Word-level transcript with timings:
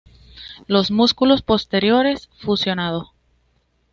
Los 0.65 0.89
músculos 0.89 1.43
posteriores 1.43 2.27
fusionado. 2.39 3.13